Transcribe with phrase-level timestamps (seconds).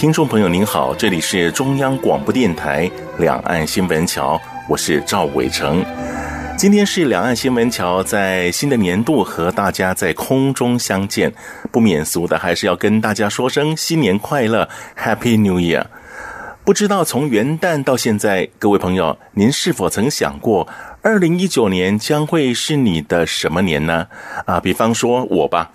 [0.00, 5.84] 听众朋友，您好，这里是中央广播电台两岸新闻桥，我是赵伟成。
[6.56, 11.30] 今天是两岸新闻桥在新的年度和大家在空中相见，
[11.70, 14.66] 不免俗的还是要跟大家说声新年快乐
[14.98, 15.84] ，Happy New Year。
[16.64, 20.66] 不知道从元旦到现在，各位朋友，您是否曾想过，
[21.02, 24.06] 二零一九年将会是你的什么年呢？
[24.46, 25.70] 啊，比方说我吧，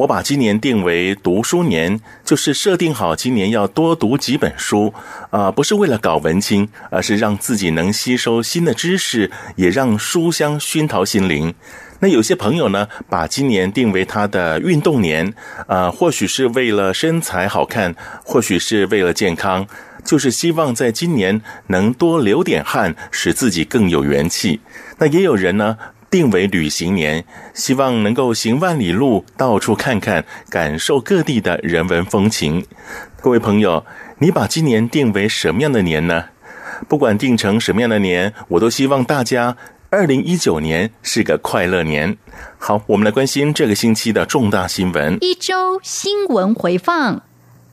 [0.00, 4.94] 我把今年定为读书年，就是设定好今年要多读几本书，
[5.28, 11.52] 啊，不是为了搞文青，而是让自己能吸收新的知识，也让书香熏陶心灵。
[11.98, 15.34] 那有些朋友呢，把今年定为他的运动年，
[15.66, 19.66] 啊，或许是为了身材好看，或许是为了健康。
[20.02, 24.60] 就是希望在今年能多流点汗，使自己更有元气。
[24.96, 25.76] 那也有人呢，
[26.10, 32.66] 定为旅行年，希望能够行万里路，到处看看，感受各地的人文风情。
[33.20, 33.86] 各位朋友，
[34.18, 36.24] 你把今年定为什么样的年呢？
[36.88, 39.56] 不管定成什么样的年，我都希望大家
[39.90, 42.16] 二零一九年是个快乐年。
[42.58, 45.16] 好，我们来关心这个星期的重大新闻。
[45.20, 47.22] 一周新闻回放。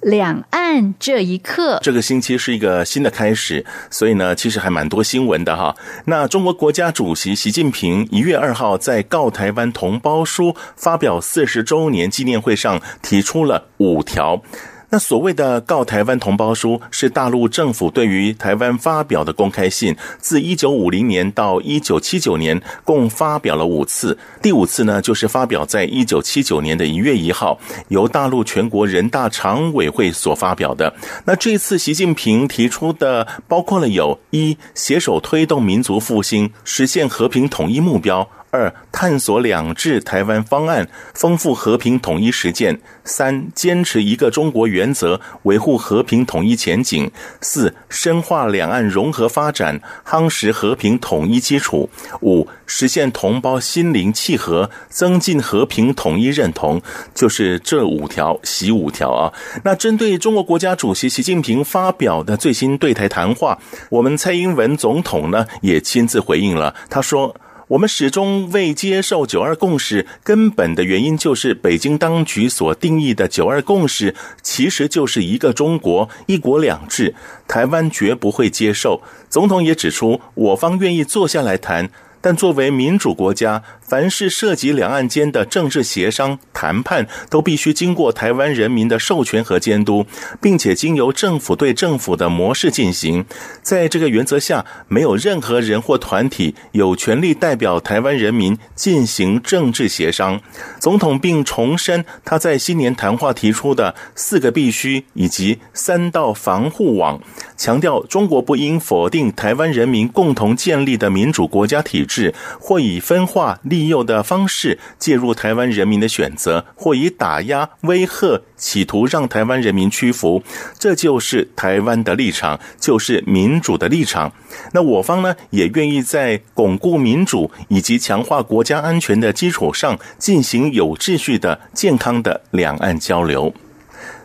[0.02, 5.76] 两岸这一刻，这个星期是一个新的开始，所以呢，其实还蛮多新闻的哈。
[6.06, 14.42] 那中国国家主席习近平一月二号在《告台湾同胞书》发表四十周年纪念会上提出了五条。
[14.90, 24.17] 那所谓的《告台湾同胞书》是大陆政府对于台湾发表的公开信，自一九五零年到一九七九年共发表了五次。
[24.42, 30.94] 第五次呢，就是发表在一九七九年的一月一号，由大陆全国人大常委会所发表的。
[31.26, 38.30] 那这次习近平提出的，包括了有一携手推动民族复兴，实现和平统一目标。
[38.50, 47.10] 二、探索两制台湾方案，丰富和平统一实践；三、坚持一个中国原则，维护和平统一前景；
[47.42, 51.90] 四、深化两岸融合发展，夯实和平统一基础；
[52.22, 56.82] 五、实现同胞心灵契合，增进和平统一认同。
[57.14, 59.34] 就是这五条，习五条啊。
[59.64, 63.60] 那针对中国国家主席习近平发表的最新对台谈话，
[63.90, 67.36] 我们蔡英文总统呢也亲自回应了，他说。
[67.70, 77.14] 我们始终未接受“九二共识”，根本的原因就是北京当局所定义的“九二共识”其实就是一个中国、一国两制，
[77.45, 79.02] 台湾绝不会接受。
[79.30, 81.89] 总统也指出，我方愿意坐下来谈。
[82.20, 90.05] 但作为民主国家，凡是涉及两岸间的政治协商谈判，都必须经过台湾人民的授权和监督，
[90.42, 93.25] 并且经由政府对政府的模式进行。
[93.61, 100.42] 在这个原则下，没有任何人或团体有权利代表台湾人民进行政治协商。
[100.80, 107.21] 总统并重申他在新年谈话提出的四个必须以及三道防护网，
[107.55, 112.33] 强调中国不应否定台湾人民共同建立的民主国家体制。
[112.59, 120.42] 或以分化利利诱的方式介入台湾人民的选择，或以打压威吓企图让台湾人民屈服，
[120.80, 124.33] 这就是台湾的立场，就是民主的立场。
[124.73, 133.54] 那我方呢，也愿意在巩固民主以及强化国家安全的基础上，进行有秩序的、健康的两岸交流。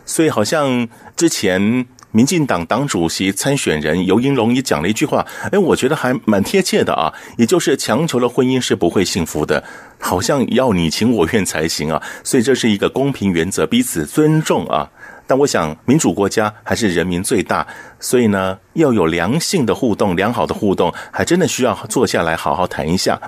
[0.05, 1.85] 所以，好像之前。
[2.13, 9.63] 民进党党主席参选人尤英龙也讲了一句话，哎，我觉得还蛮贴切的啊，也就是强求的婚姻是不会幸福的，
[9.99, 14.89] 好像要你情我愿才行啊，所以这是一个公平原则，彼此尊重啊。
[15.25, 17.65] 但我想，民主国家还是人民最大，
[17.99, 23.19] 所以呢，要有良性的互动、良好的互动，还真的需要坐下来好好谈一下。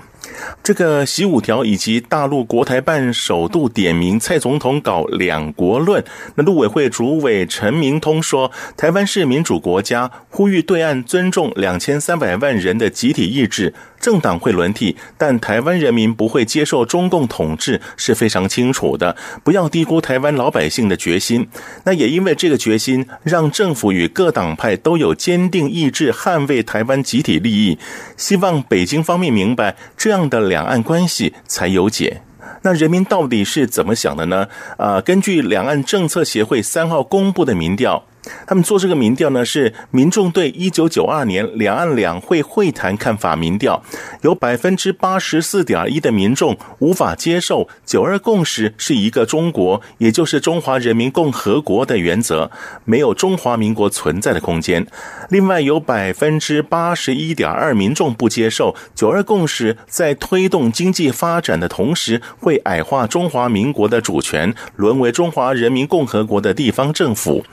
[0.62, 6.04] 这个习五条以及大陆国台办首度点名蔡总统搞两国论，
[6.34, 13.74] 那陆委会主委陈明通说，台湾是民主国家，呼吁对岸尊重两千三百万人的集体意志。
[13.98, 19.16] 政党会轮替，但台湾人民不会接受中共统治是非常清楚的。
[19.42, 21.48] 不要低估台湾老百姓的决心。
[21.84, 27.78] 那也因为这个决心，让政府与各党派都有坚定意志捍卫台湾集体利益。
[28.16, 32.22] 希望北京方面明白，这样的两岸关系才有解。
[32.62, 34.48] 那人民到底是怎么想的呢？
[34.76, 38.04] 啊，根据两岸政策协会三号公布的民调。
[38.46, 43.82] 他们做这个民调呢，是民众对一九九二年两岸两会会谈看法民调，
[44.22, 52.50] 有百分之八十四点一的民众无法接受九二共识是一个中国，也就是中华人民共和国的原则，
[52.84, 54.86] 没有中华民国存在的空间。
[55.28, 67.44] 另外有百分之八十一点二民众不接受九二共识在推动经济发展的同时，会矮化中华民国的主权，沦为中华人民共和国的地方政府。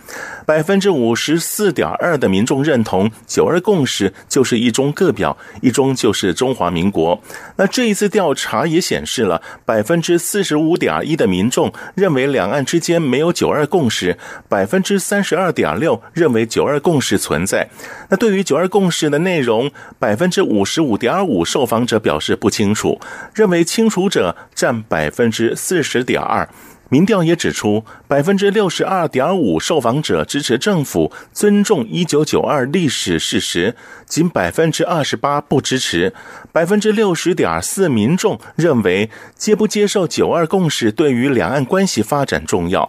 [0.46, 7.22] 百分之五十四点二的民众认同九二共识就是一中各表，一中就是中华民国。
[7.58, 14.18] 那这一次调查也显示了百分之四十五点一的民众认为两岸之间没有九二共识，
[14.48, 17.70] 百分之三十二点六认为九二共识存在。
[18.10, 19.70] 那对于九二共识的内容，
[20.00, 23.00] 百分之五十五点五受访者表示不清楚，
[23.34, 26.48] 认为清楚者占百分之四十点二。
[26.94, 33.76] 民调也指出，百分之六十二点五受访者支持政府尊重一九九二历史事实，
[34.06, 36.14] 仅百分之二十八不支持。
[36.52, 42.88] 百分之六十点四民众认为接不接受九二共识对于两岸关系发展重要。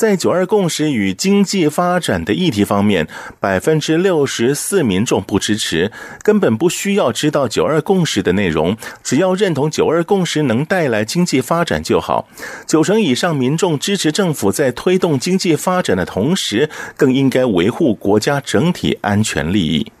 [0.00, 3.06] 在九二共识与经济发展的议题方面，
[3.38, 5.92] 百分之六十四民众不支持，
[6.22, 8.74] 根本不需要知道九二共识的内容，
[9.04, 12.26] 只要认同九二共识能带来经济发展就好。
[12.66, 19.92] 九成以上民众支持政府在推动经济发展的同时，更应该维护国家整体安全利益。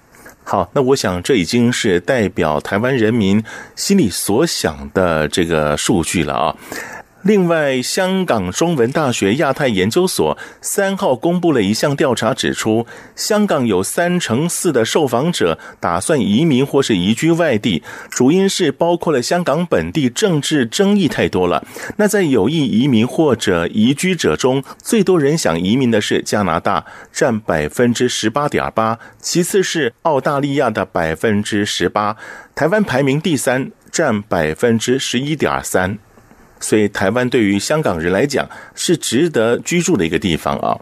[0.42, 3.44] 好，那我想这已经是代表台湾人民
[3.76, 6.56] 心里所想的这个数据了啊。
[7.22, 21.62] 另外，香港中文大学亚太研究所三号公布了一项调查，指出香港有三成四的受访者打算移民或是移居外地，主因是包括了香港本地政治争议太多了。
[21.96, 32.16] 那在有意移民或者移居者中，最多人想移民的是加拿大，占百分之十八点八，其次是澳大利亚的百分之十八，
[32.54, 35.98] 台湾排名第三，占百分之十一点三。
[36.60, 40.78] 所以，台湾对于香港人来讲是值得居住的一个地方啊。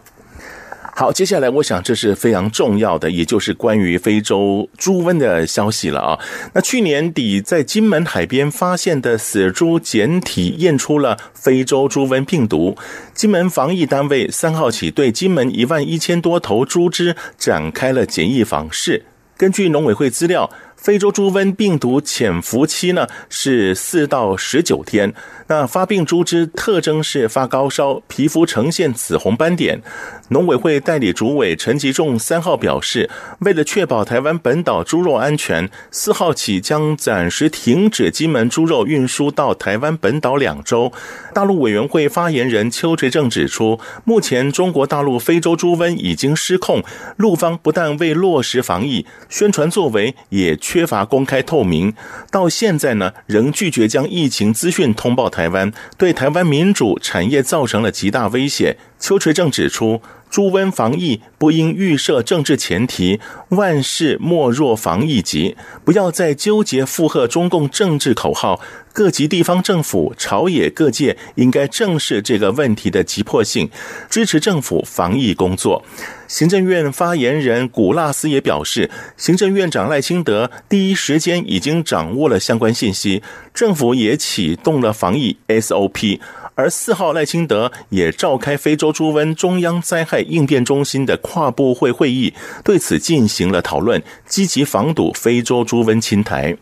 [0.95, 6.19] 好，接下来我想这是非常重要的，也就是关于非洲猪瘟的消息了啊。
[6.53, 12.75] 那去年底在金门海边发现的死猪检体验出了非洲猪瘟病毒，
[13.13, 19.05] 金门防疫单位三号起对金门一万一千多头猪只展开了检疫访视。
[19.37, 20.49] 根据农委会资料，
[20.79, 25.13] 非洲猪瘟病毒潜伏期呢是四到十九天。
[25.47, 29.81] 那发病猪只特征是发高烧，皮肤呈现紫红斑点。
[30.29, 33.09] 农委会代理主委陈吉仲三号表示，
[33.39, 40.93] 为了确保台湾本岛猪肉安全，四号起将暂时停止金门猪肉运输到台湾本岛两周。
[41.33, 46.83] 大陆委员会发言人邱垂正指出，目前中国大陆非洲猪瘟已经失控，
[47.17, 51.95] 陆方不但未落实防疫，宣传作为也缺乏公开透明，
[52.29, 58.77] 到现在呢仍拒绝将疫情资讯通报台湾，对台湾民主产业造成了极大威胁。
[58.99, 63.19] 邱垂正指出，猪瘟防疫不应预设政治前提，
[63.49, 68.59] 万事莫若防疫急，不要再纠结附和中共政治口号。
[68.91, 73.69] 各级地方政府、朝野各界应该正视这个问题的急迫性，
[74.09, 75.83] 支持政府防疫工作。
[76.27, 86.19] 行政院发言人古纳斯也表示，行政院长赖清德第一时间已经掌握了相关信息，政府也启动了防疫 SOP。
[86.59, 92.33] 而四号赖清德也召开非洲猪瘟中央灾害应变中心的跨部会会议，
[92.65, 96.57] 对此进行了讨论，积极防堵非洲猪瘟侵台。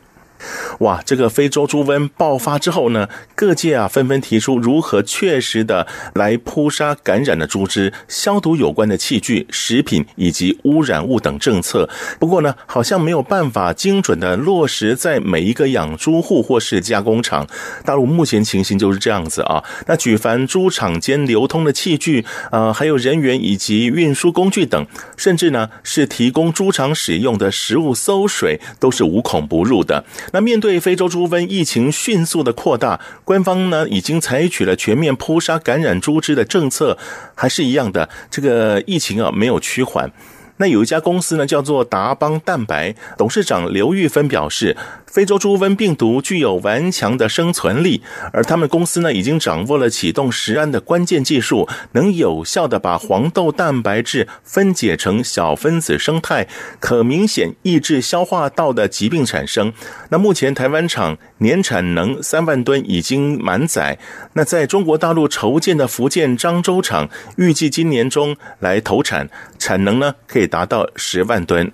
[0.79, 11.89] 哇，这个非洲猪瘟爆发之后呢，各界啊纷纷提出如何确实的来扑杀感染的猪只、消毒有关的器具、食品以及污染物等政策。
[12.19, 17.47] 不过呢，好像没有办法精准的落实在每一个养猪户或是加工厂。
[17.83, 19.63] 大陆目前情形就是这样子啊。
[19.87, 30.03] 那举凡猪场间流通的器具啊，还有人员以及运输工具等，甚至呢是提供猪场使用的食物馊水，都是无孔不入的。
[30.31, 36.97] 那面对非洲猪瘟疫情迅速的扩大，官方呢已经采取了全面扑杀感染猪只的政策，
[37.35, 40.11] 还是一样的，这个疫情啊没有趋缓。
[40.57, 48.01] 那有一家公司呢，叫做达邦蛋白，董事长刘玉芬表示，非洲猪瘟病毒具有顽强的生存力，
[48.33, 56.47] 而他们公司呢，已经掌握了启动食安的关键技术，能有效地把黄豆蛋白质分解成小分子生态，
[56.79, 59.71] 可明显抑制消化道的疾病产生。
[60.09, 63.97] 那目前台湾厂年产能三万吨已经满载，
[64.33, 69.29] 那在中国大陆筹建的福建漳州厂，预计今年中来投产，
[69.67, 70.47] 产能呢可以。
[70.47, 71.69] 达到十万吨。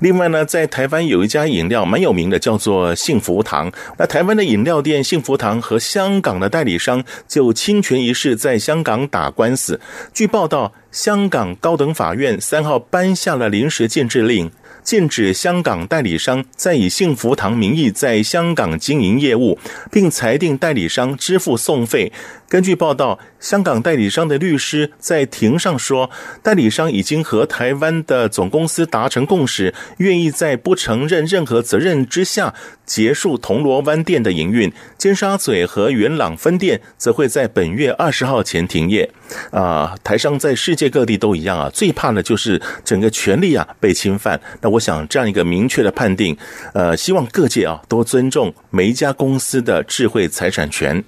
[0.00, 3.70] 另外呢，在台湾有一家饮料蛮有名的，叫做幸福堂。
[3.96, 9.80] 那台湾的饮料店幸福堂和香港的代理商就侵权一事在香港打官司。
[10.12, 14.50] 据报道，香港高等法院三号颁下了临时禁制令。
[14.82, 19.58] 禁止香港代理商再以幸福堂名义在香港经营业务，
[19.90, 22.12] 并裁定代理商支付讼费。
[22.48, 26.10] 根据报道，香港代理商的律师在庭上说，
[26.42, 32.52] 代理商已经和台湾的总公司达成共识，愿意在不承认任何责任之下
[32.84, 34.70] 结束铜锣湾店的营运。
[34.98, 39.10] 尖沙咀和元朗分店则会在本月二十号前停业。
[39.50, 44.38] 啊，台商在世界各地都一样啊，最怕的就是整个权利啊被侵犯。
[44.60, 46.36] 那我想这样一个明确的判定，
[46.74, 51.02] 呃，希望各界啊都尊重每一家公司的智慧财产权。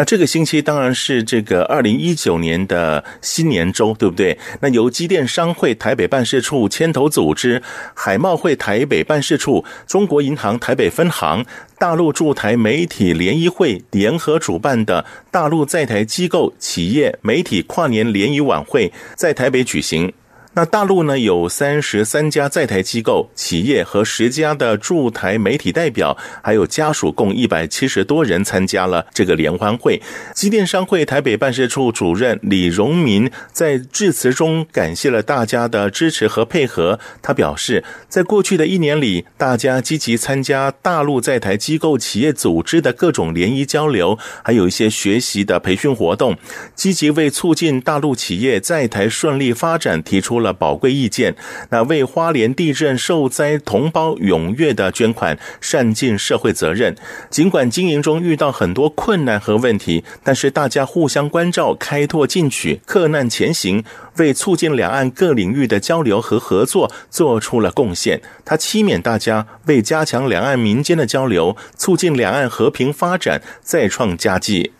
[0.00, 4.38] 那这个星期当然是这个二零一九年的新年周，对不对？
[4.60, 7.60] 那由机电商会台北办事处牵头组织，
[7.94, 11.44] 海贸会台北办事处、中国银行台北分行、
[11.80, 20.12] 大陆驻台媒体联谊会联合主办的大陆在台机构企业媒体跨年联谊晚会在台北举行。
[20.58, 30.02] 那大陆呢，有三十三家在台机构、企业和十家的驻台媒体代表，还有家属，共一百七十多人参加了这个联欢会。
[30.34, 36.98] 机电商会台北办事处主任李荣民在致辞中感谢了大家的支持和配合。
[37.22, 46.36] 他表示，在过去的一年里，大家积极参加大陆在台机构、企业组织的各种联谊交流，还有一些学习的培训活动，
[46.74, 51.34] 积极为促进大陆企业在台顺利发展提出了宝贵意见，
[51.70, 56.96] 那为花莲地震受灾同胞踊跃的捐款，善尽社会责任。
[57.30, 63.84] 尽管经营中遇到很多困难和问题，但是大家互相关照，开拓进取，克难前行，
[64.16, 68.20] 为促进两岸各领域的交流和合作做出了贡献。
[68.44, 74.72] 他期勉大家为加强两岸民间的交流，促进两岸和平发展，再创佳绩。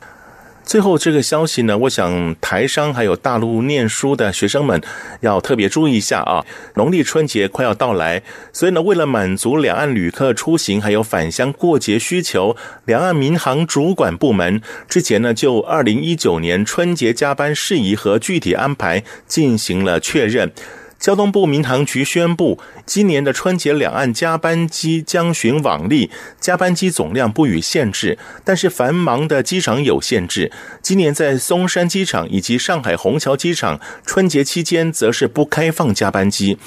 [0.69, 4.79] 最后这个消息呢，我想台商还有大陆念书的学生们
[5.23, 6.45] 要特别注意一下啊！
[6.75, 8.23] 农历春节快要到来，
[8.53, 20.53] 所以呢，为了满足两岸旅客出行还有返乡过节需求，两岸民航主管部门之前呢，就二零一九年春节加班事宜和具体安排进行了确认。
[20.99, 30.51] 交通部民航局宣布，今年的春节两岸加班机将循往例，加班机总量不予限制，但是繁忙的机场有限制。
[30.83, 36.59] 今年在松山机场以及上海虹桥机场，春节期间则是不开放加班机。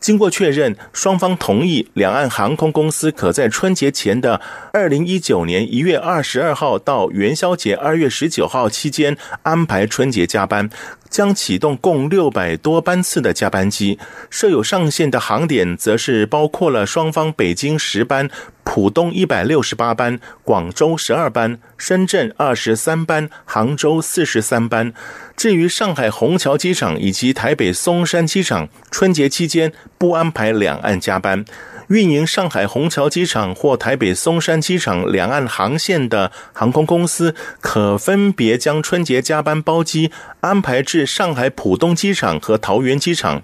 [0.00, 4.40] 经过确认，双方同意，两岸航空公司可在春节前的
[4.72, 10.70] 二零一九年一月二十二号到元宵节二月十九号期间安排春节加班，
[11.08, 13.98] 将启动共六百多班次的加班机。
[14.30, 18.28] 设有上限的航点，则是包括了双方北京十班、
[18.64, 24.92] 浦东一百六十八班、广州十二班、深圳二十三班、杭州四十三班。
[25.36, 31.44] 至于上海虹桥机场以及台北松山机场，春节期间不安排两岸加班。
[31.88, 43.42] 运营上海虹桥机场或台北松山机场两岸航线的航空公司，可分别将春节加班包机安排至上海浦东机场和桃园机场。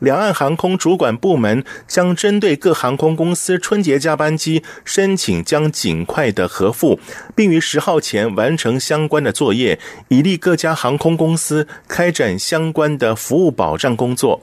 [0.00, 7.00] 两岸航空主管部门将针对各航空公司春节加班机申请，将尽快的核付，
[7.34, 14.42] 并于十号前完成相关的作业，以利各家航空公司开展相关的服务保障工作。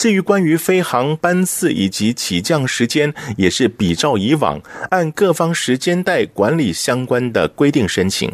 [0.00, 8.32] 至于关于飞航班次以及起降时间，也是比照以往，按各方时间带管理相关的规定申请。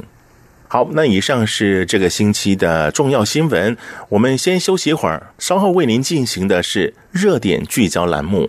[0.68, 3.76] 好，那以上是这个星期的重要新闻。
[4.11, 8.49] 我们先休息一会儿，稍后为您进行的是热点聚焦栏目。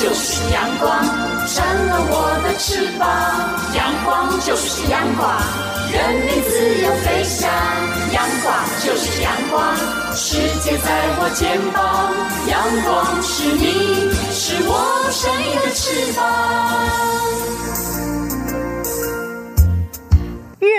[0.00, 1.04] 就是阳光，
[1.46, 3.06] 成了我的翅膀。
[3.76, 5.30] 阳光就是阳光，
[5.92, 7.48] 任你自由飞翔。
[8.12, 8.54] 阳光
[8.84, 9.76] 就是阳光，
[10.14, 10.88] 世界在
[11.20, 12.12] 我肩膀。
[12.48, 14.72] 阳光是你，是我
[15.10, 16.22] 生命的翅膀。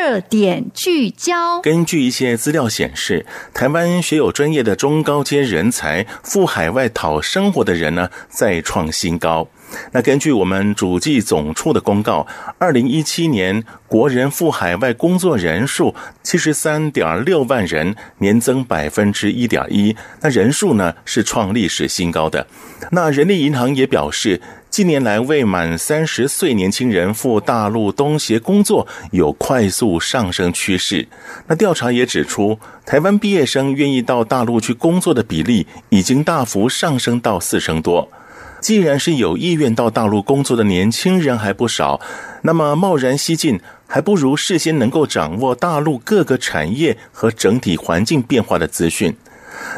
[0.06, 1.60] 热点聚焦。
[1.62, 9.48] 根据一些资料显示，台湾学有专业的中高阶人才赴海外讨生活的人呢，再创新高。
[9.94, 12.28] 那根据我们主计总处的公告，
[12.60, 19.96] 二零一七年国人赴海外工作人数七十三点六万人，年增百分之一点一。
[20.22, 22.46] 那人数呢是创历史新高的。
[22.92, 24.40] 那人力银行也表示，
[24.76, 31.08] 近年来未满三十岁年轻人赴大陆东协工作有快速上升趋势。
[31.48, 38.12] 那调查也指出，台湾毕业生愿意到大陆去工作的比例已经大幅上升到四成多。
[38.60, 42.02] 既然是有意愿到大陆工作的年轻人还不少，
[42.42, 43.58] 那么贸然西进，
[43.88, 49.16] 还不如事先能够掌握大陆各个产业和整体环境变化的资讯。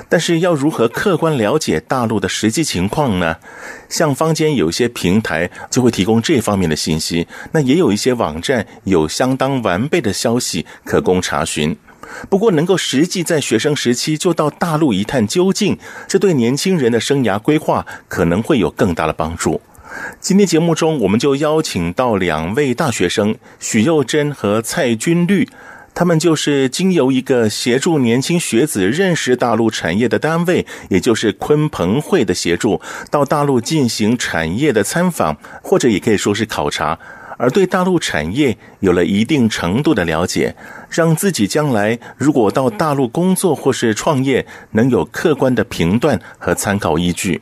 [0.10, 3.38] 但是要如何客观了解大陆的实际情况呢？
[3.90, 11.78] 像坊间有一些平台就会提供这方面的信息，那也有一些网站有相当完备的消息可供查询。
[12.30, 19.60] 不过，能够实际在学生时期就到大陆一探究竟，这对年轻人的生涯规划可能会有更大的帮助。
[20.20, 25.50] 今天节目中，我们就邀请到两位大学生许幼珍和蔡君绿，
[25.98, 32.80] 他们就是经由一个协助年轻学子认识大陆产业的单位，也就是鲲鹏会的协助，
[33.10, 37.00] 到大陆进行产业的参访，或者也可以说是考察。
[37.40, 40.56] 而对大陆产业有了一定程度的了解，
[40.88, 47.42] 让自己将来如果到大陆工作或是创业，能有客观的评断和参考依据。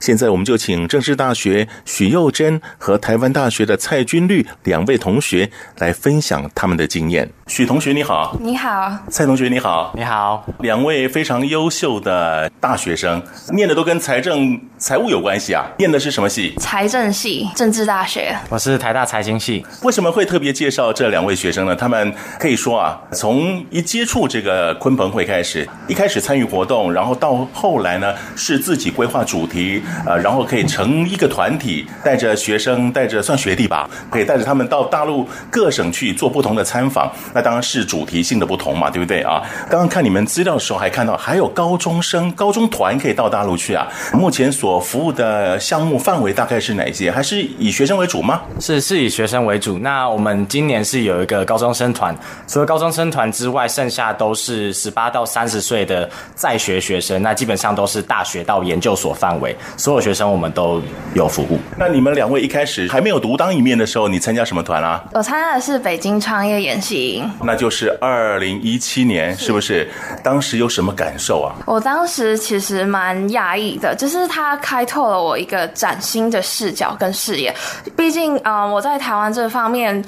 [0.00, 7.30] 现在我们就请政治大学许幼珍和台湾大学的蔡君律两位同学来分享他们的经验。
[7.46, 8.90] 许同学你好，你好。
[9.10, 10.42] 蔡同学你好，你好。
[10.60, 15.66] 两位非常优秀的大学生，念的都跟财政、财务有关系啊？
[15.78, 16.54] 念的是什么系？
[16.58, 18.34] 财政系，政治大学。
[18.48, 19.62] 我是台大财经系。
[19.82, 21.76] 为什么会特别介绍这两位学生呢？
[21.76, 29.82] 他们可以说啊，从一接触这个鲲鹏会开始，一开始参与活动，然后到后来呢，是自己规划主题。
[30.06, 37.10] 呃，然后可以成一个团体，带着学生，带着算学弟吧，可以带着他们到大陆各省去做不同的参访。
[37.34, 39.42] 那当然是主题性的不同嘛，对不对啊？
[39.68, 43.86] 刚刚看你们资料的时候，还看到还有高中生、高中团可以到大陆去啊。
[44.12, 47.10] 目前所服务的项目范围大概是哪些？
[47.10, 48.40] 还是以学生为主吗？
[48.60, 49.78] 是，是以学生为主。
[49.78, 57.20] 那我们今年是有一个高中生团，除了高中生团之外，剩下都是十八到三十岁的在学学生。
[57.22, 59.56] 那基本上都是大学到研究所范围。
[59.80, 60.82] 所有学生我们都
[61.14, 61.58] 有服务。
[61.78, 65.02] 那你们两位一开始还没有独当一面的时候，你参加什么团啊？
[65.14, 67.30] 我参加的是北京创业演习营。
[67.42, 69.88] 那就是二零一七年，是不是？
[70.22, 71.56] 当时有什么感受啊？
[71.64, 77.54] 我当时其实蛮讶异的，就是它开拓了我一个崭新的视角跟视野。
[77.96, 80.04] 毕竟，嗯，我在台湾这方面。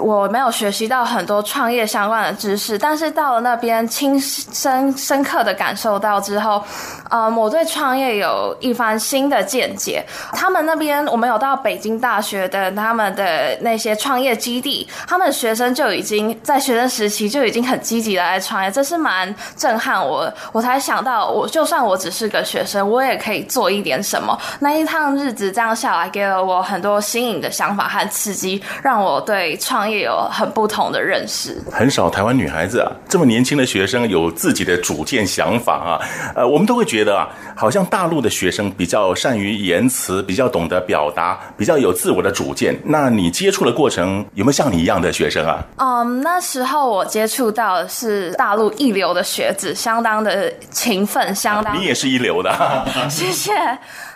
[0.00, 6.62] 我没有学习到很多创业相关的知识，但是到了那边亲身深刻的感受到之后，
[7.10, 10.04] 嗯，我对创业有一番新的见解。
[10.32, 20.32] 他们那边我们有到北京大学的他们的那些创业基地，他们学生就已经在学生时期就已经很积极的来创业，这是蛮震撼我。
[20.52, 24.36] 我才想到，我就算我只是个学生，我也可以做一点什么。
[24.58, 31.62] 那一趟日子这样下来，给了我很多新颖的想法和刺激，让我对创也有很不同的认识。
[31.70, 36.00] 很少台湾女孩子啊，这么年轻的学生有自己的主见想法啊。
[36.34, 42.74] 呃，我们都会觉得啊，好像大陆的学生比较善于言辞，比较懂得表达，比较有自我的主见。
[42.84, 45.62] 那你接触的过程有没有像你一样的学生啊？
[45.76, 51.78] 嗯，那时候我接触到的是大陆一流的学子，相当的勤奋，相当。
[51.78, 52.52] 你也是一流的，
[53.10, 53.52] 谢谢。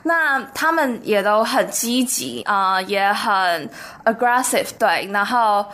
[0.03, 3.69] 那他们也都很积极啊、也很
[4.05, 5.65] aggressive，对，然后。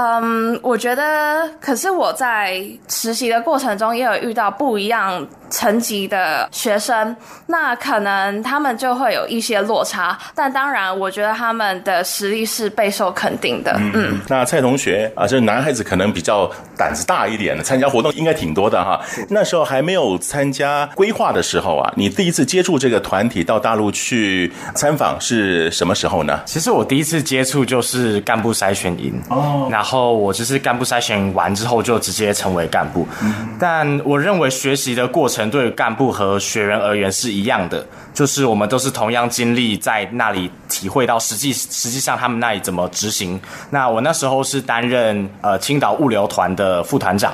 [0.00, 7.14] 嗯，我觉得，可是我在实习的过程中也有遇到不一样层级的学生，
[7.46, 13.72] 那可能他们就会有一些落差，但当然，我觉得他们的实力是备受肯定的。
[13.78, 19.00] 嗯，嗯，那蔡同学啊，就是男孩子可能比较胆子大一点的，参加活动应该挺多的哈。
[19.28, 26.40] 那时候还没有参加规划的时候啊，你第一次接触这个团体到大陆去参访是什么时候呢？
[26.46, 43.40] 其实我第一次接触就是干部筛选营哦，然后我就是干部筛选完之后就直接成为干部，嗯、但我认为学习的过程程对干部和学员而言是一样的，就是我们都是同样经历在那里体会到实际实际上他们那里怎么执行。
[43.70, 47.32] 那我那时候是担任呃青岛物流团的副团长，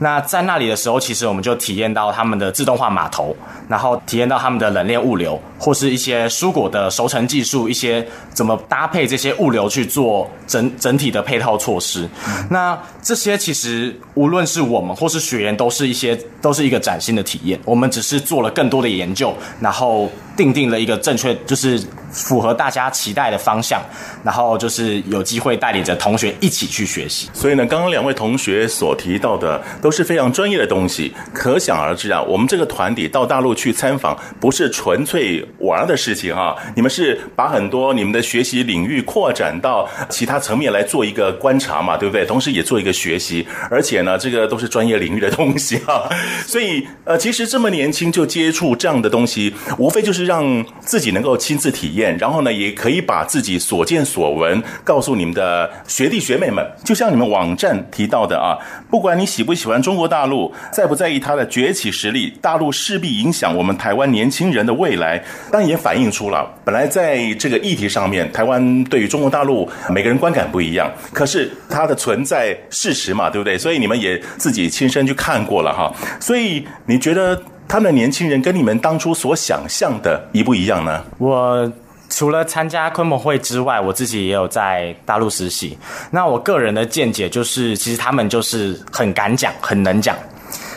[0.00, 3.36] 那在那里的时候，其实我们就体验到他们的自动化码头，
[3.68, 8.04] 然后体验到他们的冷链物流，或是一些蔬果的熟成技术，一些
[8.34, 12.08] 怎么搭配这些物流去做整整体的配套措施。
[12.50, 21.82] 那这些其实无论是我们或是学员，都是一些都是一个崭新的体我们只是做了更多的研究，然后定定了一个正确，就是
[22.16, 23.80] 符合大家期待的方向，
[24.24, 27.28] 然后就是有机会带领着同学一起去学习。
[27.32, 42.24] 所以呢，刚刚两位同学所提到的都是非常专业的东西，可想而知啊，我们这个团体到大陆去参访，不是纯粹玩的事情啊，你们是把很多你们的学习领域扩展到其他层面来做一个观察嘛，对不对？
[42.24, 46.08] 同时也做一个学习，而且呢，这个都是专业领域的东西啊，
[46.46, 56.62] 所以呃，其实这么年轻就接触这样的东西，无非就是让自己能够亲自体验，然后呢，也可以把自己所见所闻告诉你们的学弟学妹们。
[56.84, 58.58] 就像你们网站提到的啊，
[58.90, 65.22] 不管你喜不喜欢中国大陆，在不在意它的崛起实力，大陆势必影响我们台湾年轻人的未来。
[65.50, 73.56] 当然也反映出了，本来在这个议题上面，台湾对于中国大陆每个人观感不一样，可是它的存在事实嘛，对不对？
[73.56, 75.92] 所以你们也自己亲身去看过了哈。
[76.20, 81.02] 所以你觉得他们的年轻人跟你们当初所想象的一不一样呢？
[81.18, 81.70] 我
[82.16, 85.76] 除了参加鲲鹏会之外，我自己也有在大陆实习。
[86.10, 90.16] 那我个人的见解就是，其实他们就是很敢讲，很能讲。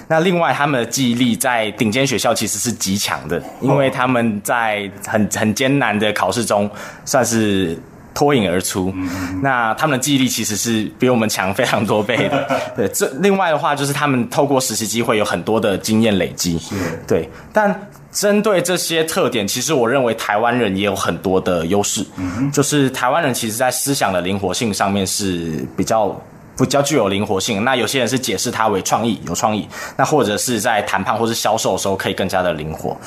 [0.10, 6.70] 那另外，他们的记忆力在顶尖学校其实是极强的，因为他们在很很艰难的考试中
[7.06, 7.82] 算是
[8.14, 8.94] 脱颖而出。
[9.42, 12.50] 那他们的记忆力其实是比我们强非常多倍的。
[12.76, 16.60] 对，这另外的话就是他们透过实习机会有很多的经验累积。
[17.08, 17.30] 对。
[17.54, 17.89] 但
[18.20, 22.06] 针对这些特点，其实我认为台湾人也有很多的优势。
[22.52, 26.14] 就是台湾人其实在思想的灵活性上面是比较。
[26.58, 32.98] 比较具有灵活性，那有些人是解释它为创意，有创意，那或者是在谈判或是销售的时候可以更加的灵活。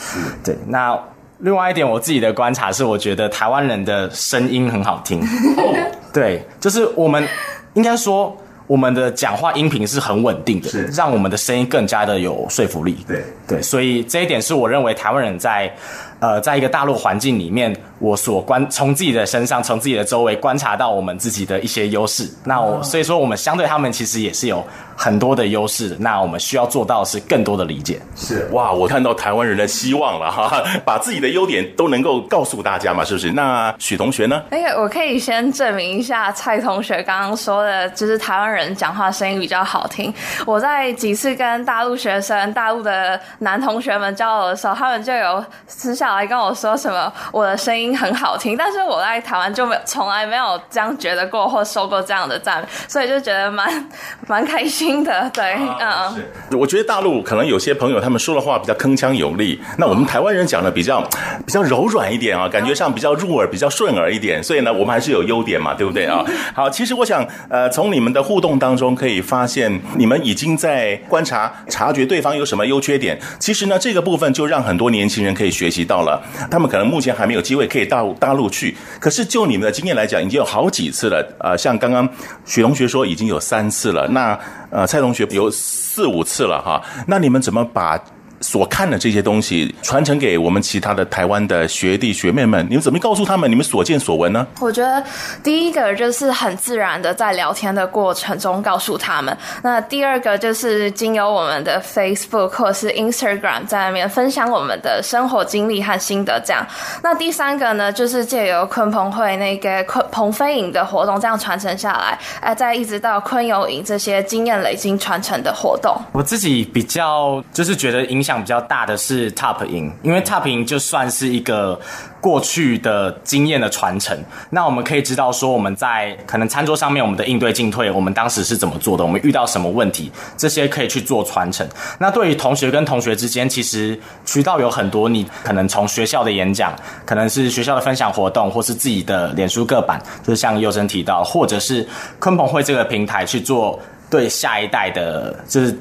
[0.42, 0.56] 对。
[0.66, 0.98] 那
[1.40, 5.22] 另外一点，我自己的观察是，我觉得台湾人的声音很好听。
[6.14, 7.28] 对，就是我们
[7.74, 8.34] 应该说，
[8.66, 12.96] 我们的讲话音频是很稳定的，让我们的声音更加的有说服力。
[13.06, 15.72] 对对，所以这一点是我认为台湾人在
[16.20, 17.74] 呃，在一个大陆环境里面。
[17.98, 22.28] 我所观从自己的身上，从自己的周围观察到我们自己的一些优势。
[22.44, 24.64] 那我所以说，我们相对他们其实也是有
[25.02, 25.96] 很多的优势。
[25.98, 28.00] 那我们需要做到的是更多的理解。
[28.14, 33.32] 是哇，我看到台湾人的希望了哈，把自己的优点都能够告诉大家嘛，是不是？
[33.32, 34.40] 那许同学呢？
[34.50, 40.12] 那个我可以先证明一下蔡同学刚刚说的，就是台湾人讲话声音比较好听。
[40.46, 47.96] 我在几次跟大陆学生、大陆的男同学们交流的时候，他们就有私下来跟我说什么，我的声音。
[48.02, 53.88] 很好听，但是我在台湾就没从来没有这样觉得过，或受过这样的赞美，所以就觉得蛮
[54.26, 55.30] 蛮开心的。
[55.32, 56.16] 对，啊、嗯，
[56.50, 56.56] 是。
[56.56, 61.00] 我觉得大陆可能有些朋友他们说的话比较铿锵有力，那我们台湾人讲的比较
[61.46, 66.24] 比较柔软一点啊，感觉上比较入耳、比较顺耳一点，所以呢，我们还是有优点嘛，对不对啊？
[66.52, 73.16] 好，其实我想，呃，从你们的互动当中可以发现，你们已经在观察、察觉对方有什么优缺点。
[73.38, 77.82] 其实呢，这个部分就让很多年轻人可以学习到了，他们可能目前还没有机会可以。
[77.92, 81.22] 到大陆去，可是就你们的经验来讲，已经有好几次了。
[81.40, 82.08] 呃，像刚刚
[82.46, 84.08] 许同学说，已经有三次了。
[84.08, 84.38] 那
[84.72, 86.82] 呃，蔡同学有四五次了哈。
[87.06, 87.96] 那你们怎么把？
[88.42, 94.44] 所看的这些东西传承给我们其他的台湾的学弟学妹们，你们怎么告诉他们你们所见所闻呢？
[94.58, 95.02] 我觉得
[95.44, 106.66] 第一个就是很自然的在聊天的过程中告诉他们，那第二个就是经由我们的 Facebook 或是 Instagram 在那边分享我们的生活经历和心得，这样。
[107.00, 115.96] 那第三个呢，就是借由鲲鹏会那个鲲鹏飞影的活动这样传承下来，哎，再一直到鲲游影这些经验累积传承的活动。
[116.10, 118.31] 我自己比较就是觉得影响。
[118.40, 121.78] 比较大的是 TOP 营，因为 TOP 营就算是一个
[122.20, 124.16] 过去的经验的传承。
[124.50, 131.66] 那我们可以知道说，我们在可能餐桌上面，我们的应对进退，我们当时是怎么做的，我们遇到什么问题，这些可以去做传承。
[131.98, 141.86] 那对于同学跟同学之间，其实渠道有很多，你可能从学校的演讲，可能是学校的分享活动，或是自己的脸书各版，就是像佑生提到，或者是
[142.20, 145.76] 鲲鹏会这个平台去做对下一代的，就是。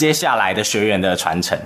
[0.00, 1.58] 接下来的学员的传承。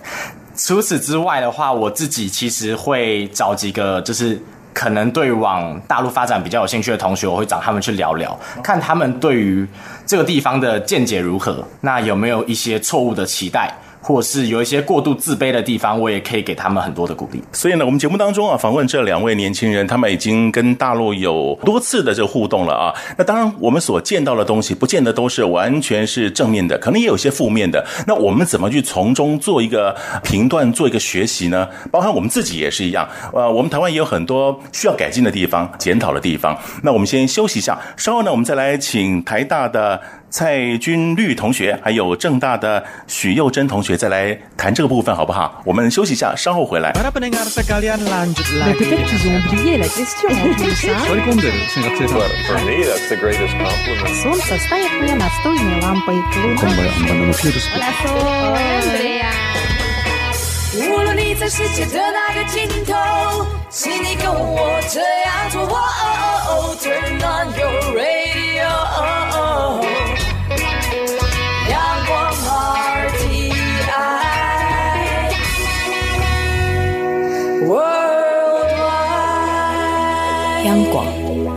[0.57, 4.37] 除此之外的话，我自己其实会找几个，就是
[4.73, 9.65] 可能对往大陆发展比较有兴趣的同学，我会找他们去聊聊，看他们对于
[10.05, 11.65] 这个地方的见解如何。
[11.81, 13.73] 那有没有一些错误的期待，
[14.05, 17.43] 或是有一些过度自卑的地方，我也可以给他们很多的鼓励。
[17.53, 22.93] 所以呢，我们节目当中啊，访问这两位年轻人，他们已经跟大陆有多次的这个互动了啊。
[23.17, 27.83] 那当然，我们所见到的东西，不见得都是完全是正面的，可能也有些负面的。
[28.07, 31.67] 那我们怎么去从中做一个评断，做一个学习呢？
[31.91, 33.09] 包含我们自己也是一样。
[33.33, 36.55] 呃，我们台湾也有很多需要改进的地方、检讨的地方。
[36.83, 39.99] 那我们先休息一下，稍后呢，我们再来请台大的。
[40.35, 45.63] 蔡君绿同学，还有正大的许幼珍同学，再来谈这个部分，好不好？
[45.65, 46.93] 我们休息一下，稍后回来。
[60.77, 65.79] 无论你在世界的哪个尽头，请你跟我这样做。
[66.83, 68.34] Turn on your radio.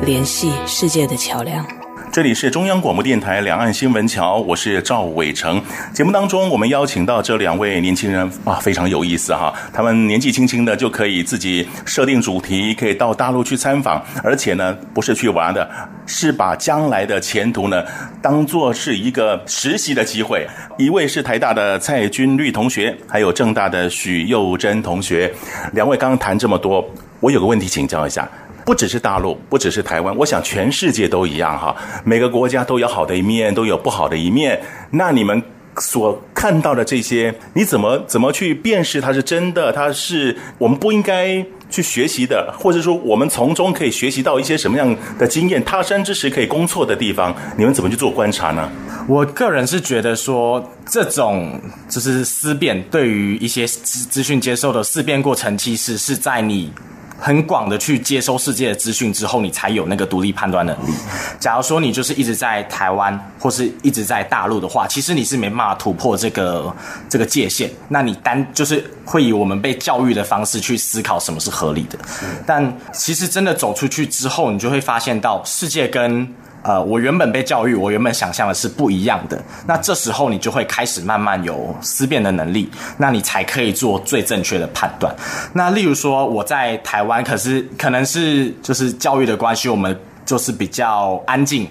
[0.07, 1.67] 联系世界的桥梁。
[2.13, 5.61] 这里是中央广播电台两岸新闻桥，我是赵伟成。
[5.93, 9.53] 节目当中，我们邀请到这两位年轻人，哇，非常有意思哈！
[9.73, 15.69] 他们年纪轻轻的就可以自己设定主题，可以到大陆去参访，而且呢，不是去玩的，
[16.05, 17.83] 是把将来的前途呢
[18.21, 20.47] 当做是一个实习的机会。
[20.77, 25.29] 一位是台大的蔡君绿同学，还有政大的许佑珍同学。
[25.73, 26.89] 两位刚刚谈这么多，
[27.19, 28.25] 我有个问题请教一下。
[28.67, 31.73] 不只是大陆，不只是台湾，我想全世界都一样哈。
[32.03, 34.61] 每个国家都有好的一面，都有不好的一面。
[34.91, 35.41] 那你们
[35.77, 39.71] 所看到的这些，你怎么怎么去辨识它是真的？
[39.71, 45.63] 它是我们不应该去学习的，或者说我们从中可以学习到一些什么样的经验？
[45.63, 48.69] 他山之石可以攻错的地方，你们怎么去做观察呢？
[49.07, 56.69] 我个人是觉得说，这种就是思辨，对于一些资资讯接受的思辨过程，其实是在你。
[57.19, 60.93] 很广的去接收世界的资讯之后，你才有那个独立判断能力。
[61.39, 66.73] 假如说你就是一直在台湾或是一直在大陆的话，其实你是没办法突破这个
[67.09, 67.69] 这个界限。
[67.89, 71.97] 那你单就是会以我们被教育的方式去思考什么是合理的。
[72.45, 76.27] 但其实真的走出去之后，你就会发现到世界跟。
[76.63, 79.41] 呃，我原本被教育，我原本想象的是不一样的。
[79.65, 85.15] 那这时候你就会开始慢慢有思辨的能力，那你才可以做最正确的判断。
[85.53, 91.67] 那例如说我在台湾，可是可能是就是教育的关系，我们就是比较安静，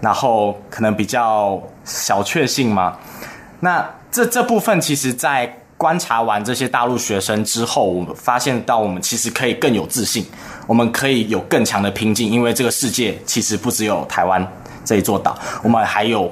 [0.00, 2.96] 然后可能比较小确幸嘛。
[3.60, 5.56] 那这这部分其实，在。
[5.80, 10.22] 观察完这些大陆学生之后，我们发现到我们其实可以更有自信，
[10.66, 14.46] 我们可以有更强的拼劲，因为这个世界其实不只有台湾
[14.84, 16.30] 这一座岛，我们还有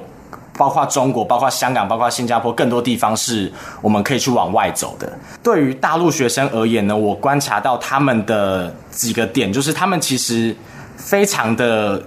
[0.55, 5.11] 包括中国、包括香港、包括新加坡，更多地方是我们可以去往外走的。
[5.41, 10.55] 对于大陆学生而言呢，我观察到他们的几个点，就是他们其实
[10.95, 11.99] 非常的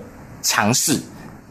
[0.42, 0.96] 强势，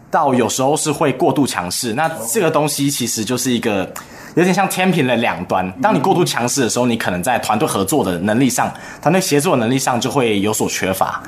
[0.09, 1.91] 到有时候是会过度强势。
[1.95, 3.91] 那这个东西其实就是一个。
[4.35, 5.69] 有点像天平的两端。
[5.81, 11.21] 当你过度强势的时候，你可能在团队合作的能力上、团队协作的能力上就会有所缺乏。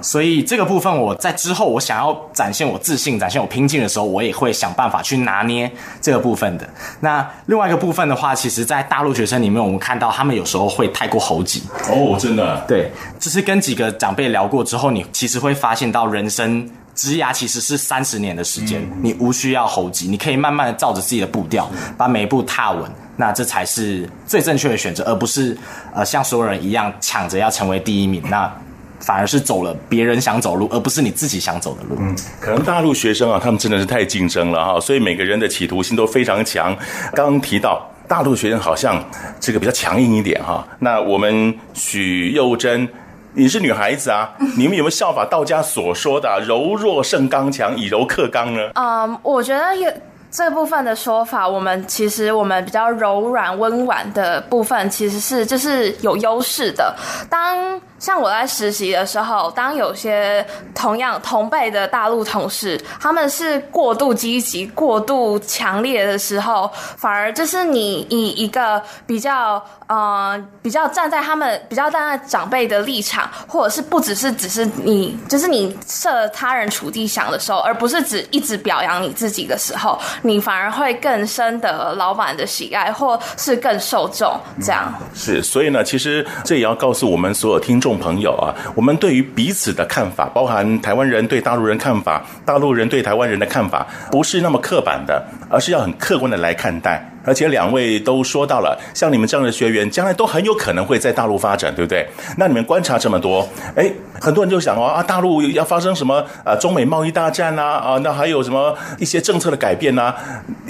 [0.00, 6.68] 所以这个部分，我在之后我想要展现我自信、展现我拼劲的时候，我也会想办法去拿捏这个部分的。
[7.00, 11.62] 那另外一个部分的话，其实，在大陆学生里面，我们看到他们有时候会太过猴急。
[11.88, 12.62] 哦，真的。
[12.68, 16.68] 对，就是跟几个长辈聊过之后，你其实会发现到人生。
[16.94, 25.56] 职涯其实是三十年的时间，你无需要猴急，你可以慢慢的照着自己的步调，把每一步踏稳，那这才是最正确的选择，而不是
[25.94, 28.52] 呃像所有人一样抢着要成为第一名，那
[29.00, 31.96] 反而是走了别人想走路，而不是你自己想走的路。
[31.98, 36.76] 嗯，可能大陆学生啊，他们真的是太竞争了哈，所以每个人的企图心都非常强。
[37.14, 39.02] 刚刚提到大陆学生好像
[39.40, 42.86] 这个比较强硬一点哈，那我们许幼珍。
[43.34, 48.70] 你是女孩子啊， 你们有没有效法道家所说的“柔弱胜刚强，以柔克刚”呢？
[48.74, 49.90] 嗯，我觉得有
[50.30, 56.94] 这部分的说法，我们其实我们比较柔软温婉的部分，其实是就是有优势的。
[57.28, 84.36] 当像我在实习的时候，当有些同样同辈的大陆同事，他们是过度积极、过度强烈的时候，反而就是你以一个比较呃比较站在他们比较站在长辈的立场，或者是不只是只是你就是你设他人处地想的时候，而不是只一直表扬你自己的时候，你反而会更深得老板的喜爱，或是更受众。
[84.60, 87.91] 这样是，所以呢，其实这也要告诉我们所有听众。
[87.98, 97.11] 朋友啊，我们对于彼此的看法，包含台湾人对大陆人看法，大陆人对台湾人的看法，不是那么刻板的，而是要很客观的来看待。
[97.24, 102.06] 而且两位都说到了，像你们这样的学员，将来都很有可能会在大陆发展，对不对？
[102.36, 110.16] 那你们观察这么多，哎，很多人就想哦啊，大陆要发生什么啊，中美贸易大战呐啊，那还有什么一些政策的改变呐、啊，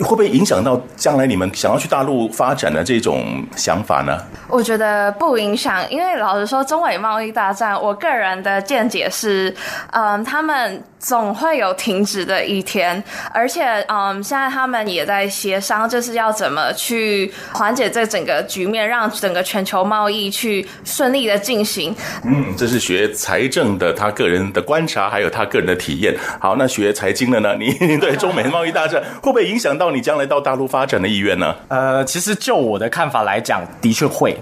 [0.00, 4.18] 会不会影响到将来你们想要去大陆发展的这种想法呢？
[4.48, 9.54] 我觉得不影响，因为老实说，中美贸易大战，我个人的见解是，
[9.92, 13.02] 嗯，他们总会有停止的一天，
[13.34, 21.92] 而且，嗯，现在他们也在协商，就是要怎么去缓解这整个局面，让整个全球贸易去顺利的进行。
[22.24, 26.16] 嗯，这是学财政的他个人的观察，还有他个人的体验。
[26.38, 27.56] 好，那学财经的呢？
[27.58, 31.52] 你对中美贸易大战会不会影响到你将来到大陆发展的意愿呢？
[31.66, 34.36] 呃，其实就我的看法来讲，的确会。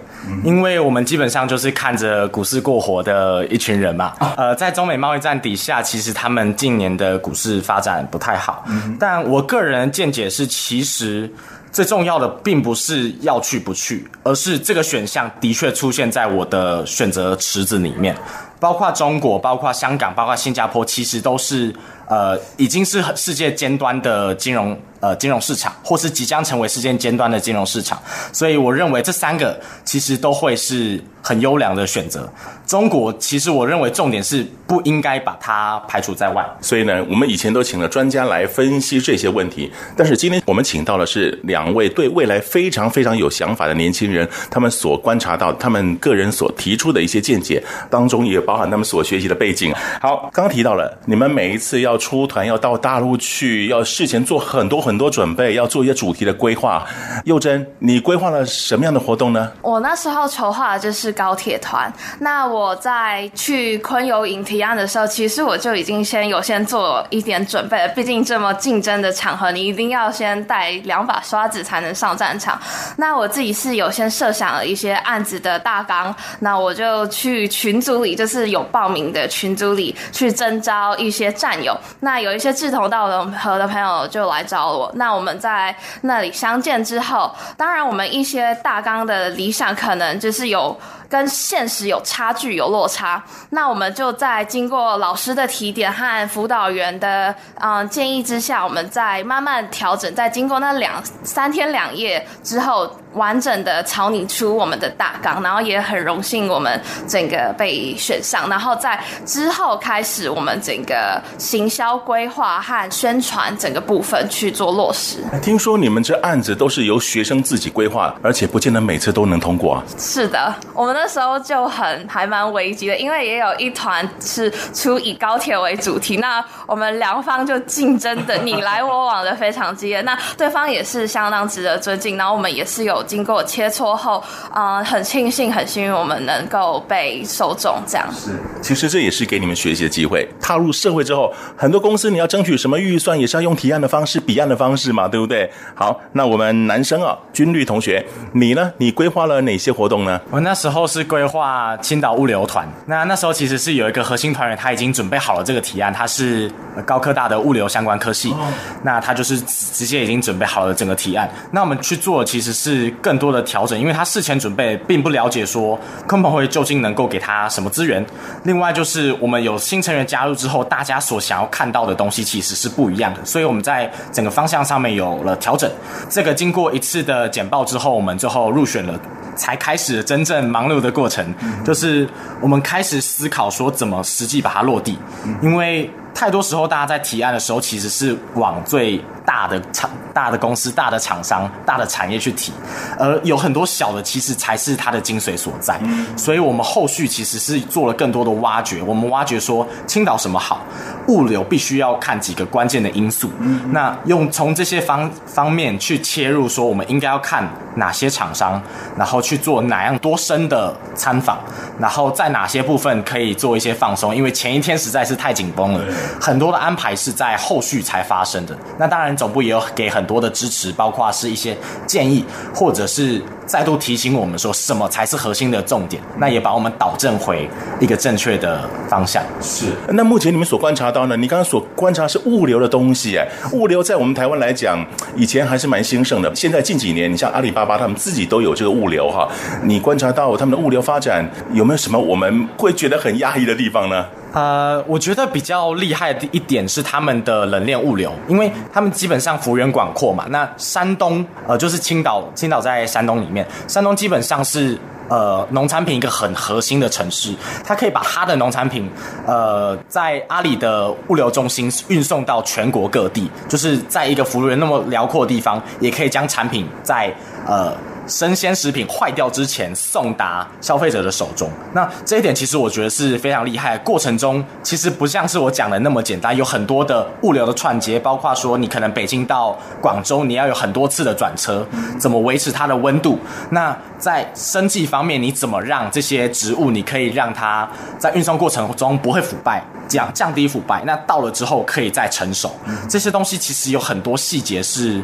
[0.44, 8.64] 因为我们基本上就是看着股市过活的一群人嘛，呃，在中美贸易战底下，其实他们近年的股市发展不太好。
[8.98, 11.30] 但我个人见解是，其实
[11.72, 18.16] 最重要的并不是要去不去，而是这个选项的确出现在我的选择池子里面，
[18.58, 21.72] 包括中国、包括香港、包括新加坡，其实都是
[22.10, 24.78] 呃已经是世界尖端的金融。
[25.00, 27.98] 呃，金融市场，或是即将成为世界尖端的金融市场，
[28.34, 32.30] 所以我认为这三个其实都会是很优良的选择。
[32.66, 36.46] 中国其实我认为重点是不应该把它排除在外。
[36.60, 49.72] 所以呢，我们以前都请了专家来分析这些问题，但是今天我们请到的是两位对未来非常非常有想法的年轻人，他们所观察到，他们个人所提出的一些见解当中，也包含他们所学习的背景。
[49.98, 55.00] 好，刚刚提到了，你们每一次要出团要到大陆去，要事前做很多很。
[55.00, 56.86] 多准备，要做一些主题的规划。
[57.24, 59.50] 幼珍，你规划了什么样的活动呢？
[59.62, 61.90] 我那时候筹划的就是高铁团。
[62.18, 67.88] 那我在去昆游营提案的时候，其实我就已经先有先做一点准备了。
[67.94, 72.60] 毕竟这么竞争的场合，你一定要先带两把刷子才能上战场。
[72.98, 81.74] 那我自己是有先设想了一些案子的大纲，那我就去群组里，就是有报名的群组里去征招一些战友。
[81.98, 83.08] 那有一些志同道
[83.42, 84.90] 合的朋友就来找我。
[84.94, 90.78] 那我们在那里相见之后，当然我们一些大纲的理想可能就是有
[91.08, 93.22] 跟现实有差距、有落差。
[93.50, 100.14] 那我们就在经过老师的提点和辅导员的嗯建议之下，我们再慢慢调整。
[100.14, 115.24] 在经过那两三天两夜之后，完整的草拟出我们的大纲，然后也很荣幸我们整个被选上，然后在之后开始我们整个行销规划和宣传整个部分去做落实。
[115.40, 119.82] 听说你们这案子都是由学生自己规划，而且不见得每次都能通过啊。
[119.96, 133.02] 是的，我们那时候就很还蛮危机的，因为也有一团是出以高铁为主题，那我们两方就竞争的你来我往的非常激烈，那对方也是相当值得尊敬，然后我们也是有。
[133.04, 134.22] 经过切磋后，
[134.54, 138.06] 嗯、呃，很庆幸，很幸运，我们能够被受众这样。
[138.12, 140.28] 是，其实这也是给你们学习的机会。
[140.40, 145.50] 踏入社会之后，很多公司你要争取什么预算，也是要用提案的方式、比案的方式嘛，对不对？
[145.74, 148.72] 好，那我们男生啊，军律同学，你呢？
[148.78, 150.20] 你规划了哪些活动呢？
[150.30, 152.68] 我那时候是规划青岛物流团。
[152.86, 156.50] 那那时候其实是有一个核心团员，他已经准备好了这个提案，他是
[156.84, 158.52] 高科大的物流相关科系，哦、
[158.82, 161.30] 那他就是直接已经准备好了整个提案。
[161.50, 162.90] 那我们去做其实是。
[163.02, 168.04] 更多的调整，因为他事前准备并不了解说鲲鹏会究竟能够给他什么资源。
[168.44, 175.70] 另外就是我们有新成员加入之后，大家所想要看到的东西其实是不一样的，所以我们在整个方向上面有了调整。
[176.08, 178.98] 这个经过一次的简报之后，我们最后入选了，
[179.40, 181.24] 才开始真正忙碌的过程，
[181.64, 182.06] 就是
[182.42, 184.98] 我们开始思考说怎么实际把它落地，
[185.40, 189.02] 因为太多时候大家在提案的时候其实是往最。
[189.22, 192.52] 大的厂、大的公司、大的厂商、大的产业去提，
[192.98, 195.78] 而有很多小的，其实才是它的精髓所在。
[196.16, 198.82] 所以，我们后续其实是做了更多的挖掘。
[198.82, 200.64] 我们挖掘说，青岛什么好？
[201.06, 203.30] 物流必须要看几个关键的因素。
[203.70, 208.60] 那用从这些方方面去切入，说我们应该要看哪些厂商，
[208.96, 211.38] 然后去做哪样多深的参访，
[211.78, 215.84] 然后在哪些部分可以做一些放松，因为前一天实在是太紧绷了，
[216.20, 218.56] 很多的安排是在后续才发生的。
[218.78, 219.10] 那当然。
[219.20, 221.54] 总部也有给很多的支持，包括是一些
[221.86, 222.24] 建议，
[222.54, 226.02] 或者是再度提醒我们说什么才是核心的重点。
[226.16, 227.46] 那也把我们导正回
[227.80, 229.22] 一个正确的方向。
[229.42, 229.66] 是。
[229.88, 231.16] 那目前你们所观察到呢？
[231.18, 234.82] 你刚刚所观察是物流的东西，哎，物流在我们台湾来讲，
[235.14, 236.34] 以前还是蛮兴盛的。
[236.34, 239.19] 现在近几年，你像阿里巴巴他们自己都有这个物流哈。
[239.62, 244.04] 你观察到他们的物流发展有没有什么我们会觉得很压抑的地方呢？
[244.32, 250.24] 呃，我觉得比较厉害的一点是他们的冷链物流，因为他们基本上幅员广阔嘛。
[250.28, 258.88] 那山东，呃，就是青岛，青岛在山东里面，山东基本上是呃农产品一个很核心的城市，它可以把它的农产品，
[259.26, 267.12] 呃，在阿里的物流中心运送到全国各地，就是在一个幅员那么辽阔的地方，也可以将产品在
[267.48, 267.76] 呃。
[268.10, 273.78] 生鲜食品坏掉之前送达消费者的手中，那这一点其实我觉得是非常厉害。
[273.78, 281.64] 过程中其实不像是我讲的那么简单，有很多的物流的串接，包括说你可能北京到广州，你要有很多次的转车，
[282.00, 283.16] 怎么维持它的温度？
[283.50, 290.82] 那在生技方面，你怎么让这些植物，你可以让它在运送过程中不会腐败，降降低腐败？
[290.84, 292.52] 那到了之后可以再成熟，
[292.88, 295.00] 这些东西其实有很多细节是。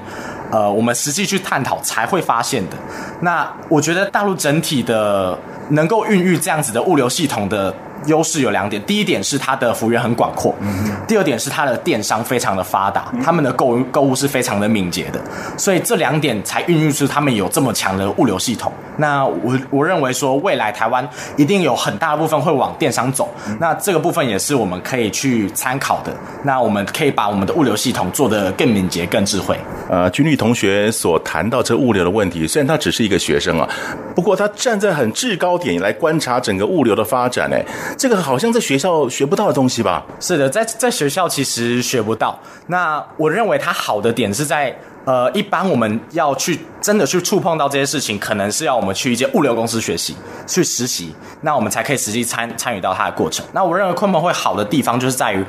[0.51, 2.77] 呃，我们实际去探讨才会发现的。
[3.21, 5.39] 那我觉得大陆整体的
[5.71, 7.75] 能够孕育这样子的物流系统的。
[8.05, 15.21] 优势有两点，第一点是它的幅员很广阔，嗯第二点是它的电商非常的发达，他们的购物购物是非常的敏捷的，
[15.57, 18.73] 所以这两点才孕育出他们有这么强的物流系统。
[18.99, 23.29] 那我我认为说，未来台湾一定有很大部分会往电商走，
[23.61, 26.13] 那这个部分也是我们可以去参考的。
[26.43, 29.59] 那我们可以把我们的物流系统做得更敏捷、更智慧。
[29.89, 33.69] 呃，君律同学所谈到这物流的问题，虽然他只是一个学生啊，
[34.15, 37.63] 不过他站在很制高点来观察整个物流的发展，哎。
[37.97, 40.05] 这个好像在学校学不到的东西吧？
[40.21, 42.39] 是的，在在学校其实学不到。
[42.67, 44.77] 那我认为它好的点是在，
[45.07, 50.15] 呃，一般我们要去真的去触碰到这些事情，可能是要我们去一间物流公司学习、
[50.47, 53.47] 去实习，那我们才可以实际参参与到它的过程。
[53.53, 55.43] 那我认为鲲鹏会好的地方就是在于，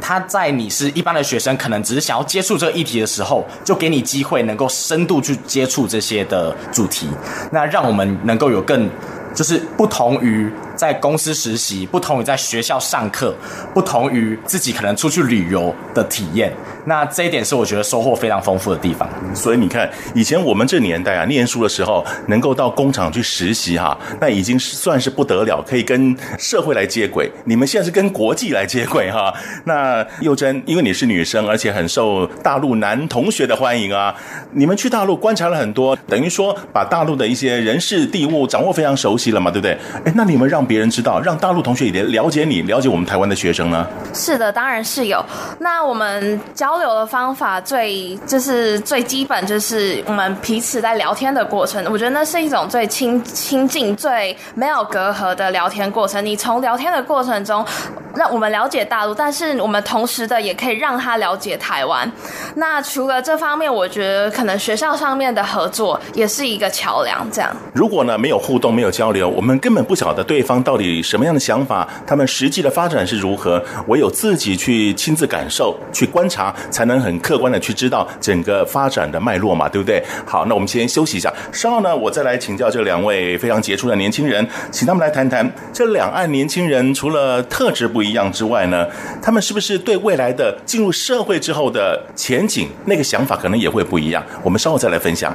[0.00, 7.08] 他在你是一般的学生，可能只是想要接触这个议题的时候，就给你机会能够深度去接触这些的主题，
[7.52, 8.88] 那让我们能够有更。
[9.32, 13.34] 就是不同于在公司实习，不同于在学校上课，
[13.74, 16.50] 不同于自己可能出去旅游的体验。
[16.86, 19.06] 那这一点是我觉得收获非常丰富的地方。
[19.34, 27.30] 所以你看，以前我们这年代啊，念书的时候能够到工厂去实习哈，那已经是算是不得了，可以跟社会来接轨。
[27.44, 29.34] 你们现在是跟国际来接轨哈。
[29.64, 34.14] 那幼珍，因为你是女生，而且很受大陆男同学的欢迎啊。
[34.52, 39.76] 你们去大陆观察了很多，等于说把大陆的一些人事地物掌握非常熟悉了嘛，对不对？
[40.06, 43.84] 哎，那你们让别人知道，让大陆同学也了解你，了解我们台湾的学生呢？
[44.14, 45.20] 是的，当然是有。
[45.58, 56.24] 那我们交流的方法最就是最基本，就是我们彼此在聊天的过程，我觉得那是一种最亲亲近、最没有隔阂的聊天过程。
[56.24, 57.66] 你从聊天的过程中，
[58.14, 62.08] 让我们了解大陆，但是我们同时的也可以让他了解台湾。
[62.54, 67.26] 那除了这方面，我觉得可能学校上面的合作也是一个桥梁。
[67.32, 73.62] 这样，如果呢没有互动、没有交流，我们根本不晓得对方到底什么样的想法，他们实际的发展是如何。
[73.86, 80.02] 唯有自己去亲自感受、去观察，才能很客观的去知道整个发展的脉络嘛，对不对？
[80.24, 88.86] 好，那我们先休息一下，稍后呢，我再来请教这两位非常杰出的年轻人，请他们来谈谈这两岸年轻人除了特质不一样之外呢，
[89.20, 94.24] 他们是不是对未来的进入社会之后的前景那个想法可能也会不一样？
[94.42, 95.34] 我们稍后再来分享。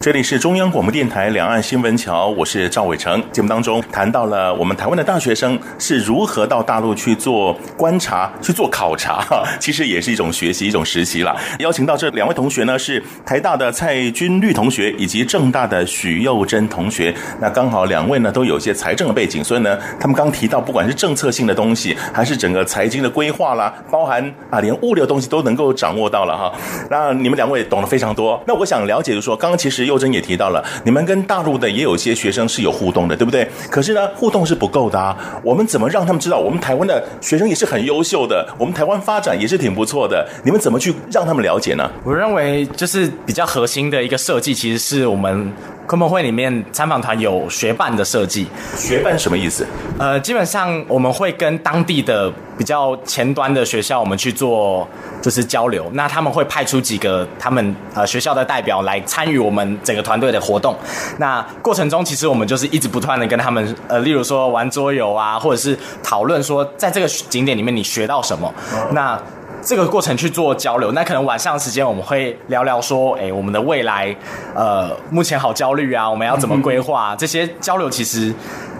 [0.00, 3.20] 这里是中央广播电台两岸新闻桥，我是赵伟成。
[3.32, 11.36] 节目当中谈到了我们台湾的大学生是如何到大陆去做观察、 去做考察，哈其实也是一种学习、一种实习了。
[11.58, 17.12] 邀请到这两位同学呢，是台大的蔡君律同学以及政大的许佑珍同学。
[17.40, 26.52] 那刚好两位呢都有一些财政的背景，所以呢，他们刚提到不管是政策性的东西，还是整个财经的规划啦，包含啊连物流东西都能够掌握到了哈。
[26.88, 28.40] 那你们两位懂得非常多。
[28.46, 29.87] 那我想了解就是说，刚刚其实。
[29.88, 33.48] 幼珍也提到了，你们跟大陆的也有一些学生是有互动的，对不对？
[33.70, 35.16] 可是呢，互动是不够的啊。
[35.42, 40.28] 我们怎么让他们知道，我们台湾的学生也是很优秀的，我们台湾发展也是挺不错的？
[40.44, 41.90] 你们怎么去让他们了解呢？
[42.04, 45.50] 我认为，就是比较核心的一个设计，其实是我们。
[45.88, 49.66] 鲲鹏会里面参访团有学伴的设计，学伴什么意思？
[49.98, 54.86] 呃，基本上我们会跟当地的比较前端的学校，我们去做
[55.22, 55.88] 就是交流。
[55.94, 60.76] 那他们会派出几个他们呃学校的代表来参与我们整个团队的活动。
[61.16, 68.46] 那过程中，其实我们就是一直不断的跟他们呃，例如说玩桌游啊，或者是讨论说在这个景点里面你学到什么。
[68.74, 69.18] 哦、那
[69.62, 70.92] 这个过程去做交流。
[70.92, 74.14] 那可能晚上的时间我们会聊聊说，哎，我们的未来，
[74.54, 77.14] 呃，目前好焦虑啊，我们要怎么规划？
[77.16, 78.34] 这些交流其实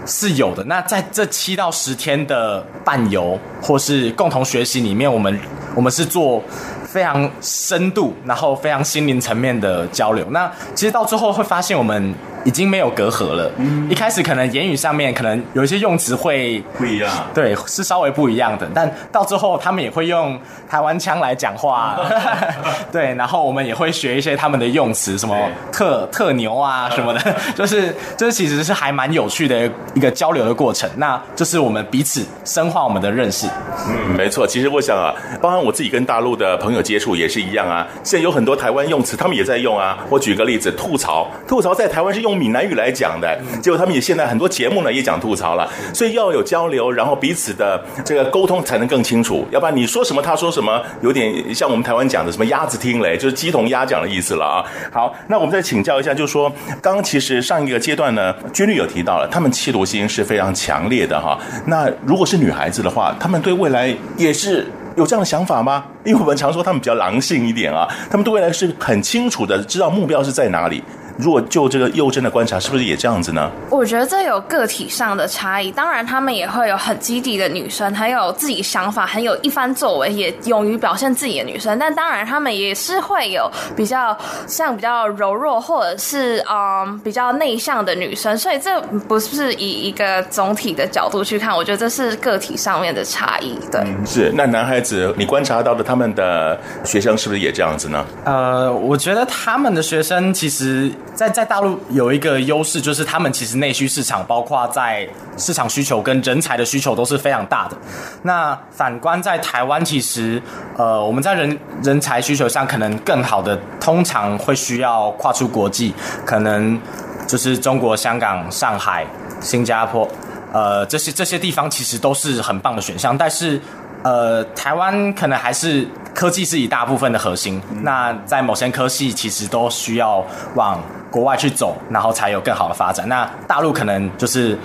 [0.07, 0.64] 是有的。
[0.64, 5.39] 那在这七到十天的伴游或是共同学习里面，我们
[5.74, 6.43] 我们是做。
[6.91, 10.26] 非常深度，然后非常心灵层面的交流。
[10.30, 12.14] 那其实到最后会发现，我们
[12.45, 13.51] 已经没有隔阂了。
[13.59, 18.66] 嗯，一开始可能言语上面可能有一些用词会不一样，对，是稍微不一样的。
[18.74, 21.99] 但到最后，他们也会用台湾腔来讲话。
[22.91, 25.36] 对，然后我们也会学一些他们的用词，什么
[25.70, 30.89] 特特牛啊什么的， 就是就是其实是还蛮有趣的一个交流的过程。
[30.97, 33.47] 那就是我们彼此深化我们的认识。
[33.86, 34.47] 嗯，没错。
[34.47, 35.12] 其实我想啊，
[35.43, 36.78] 包含我自己跟大陆的朋友。
[36.83, 39.99] 接触也是一样啊，现在有很多台湾用词，他们也在用啊。
[40.09, 45.68] 我举个例子，吐槽，吐槽在台湾是用闽南语来讲的，结果他们也现在很多节目呢也讲吐槽了。
[45.93, 54.64] 所以要有交流，然后彼此的这个沟通才能更清楚，要不然你说什么他说什么，有点像我们台湾讲的什么鸭子听雷，就是鸡同鸭讲的意思了啊。
[54.93, 56.51] 好，那我们再请教一下，就是说，
[56.81, 61.39] 刚刚其实上一个阶段呢，军律有提到了，他们企图心是非常强烈的哈。
[61.66, 64.66] 那如果是女孩子的话，他们对未来也是。
[64.99, 65.84] 有这样的想法吗？
[66.05, 70.82] 因为我们常说他们比较狼性一点啊，他们对未来是很清楚的，知道目标是在哪里。
[71.18, 73.50] 如果就这个幼珍的观察，是不是也这样子呢？
[73.70, 81.76] 我觉得这有个体上的差异，当然他们也会有很基地的女生，很有自己想法，很有一番作为，也勇于表现自己的女生。
[81.76, 84.16] 但当然他们也是会有比较
[84.46, 93.58] 像比较柔弱或者是嗯比较内向的女生，所以这不是以一个总体的角度去看，我觉得这是个体上面的差异。
[93.72, 98.06] 对，嗯、是那男孩子你观察到的他们的学生是不是也这样子呢？
[98.24, 100.88] 呃，我觉得他们的学生其实。
[101.18, 105.04] 在在大陆有一个优势，就是他们其实内需市场，包括在
[105.36, 107.76] 市场需求跟人才的需求都是非常大的。
[108.22, 110.40] 那反观在台湾，其实
[110.76, 115.92] 呃，我们在人人才需求上可能更好的，通常会需要跨出国际，
[116.24, 116.80] 可能
[117.26, 119.04] 就是中国香港、上海、
[119.40, 120.08] 新加坡，
[120.52, 123.60] 呃，这些这些地方其实都是很棒的选项，但是。
[124.04, 127.60] 呃，台湾可能还是科技是一大部分的核心。
[127.82, 130.80] 那在某些科系，其实都需要往
[131.11, 133.09] 国外去走，然后才有更好的发展。
[133.09, 134.59] 那大陆可能就是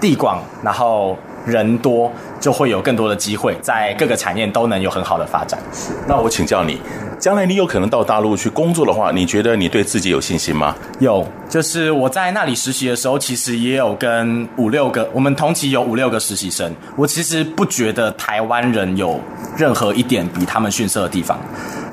[0.00, 5.58] 地广，然后人多，就会有更多的机会，在各个产业都能有很好的发展。
[6.06, 6.80] 那我请教你。
[7.18, 10.74] 将来你有可能到大陆去工作的话，你觉得你对自己有信心吗？
[10.98, 16.74] 有，就是我在那里实习的时候，其实也有跟五六个，我们同期有五六个实习生。
[16.96, 19.20] 我其实不觉得台湾人有
[19.56, 21.38] 任何一点比他们逊色的地方。